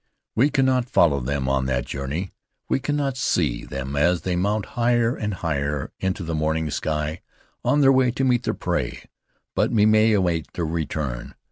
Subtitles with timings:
[0.33, 2.31] We cannot follow them on that journey.
[2.67, 7.21] We cannot see them as they mount higher and higher into the morning sky,
[7.63, 9.03] on their way to meet their prey.
[9.53, 11.35] But we may await their return.